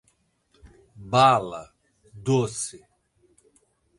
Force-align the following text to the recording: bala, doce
bala, 1.11 1.61
doce 2.25 2.77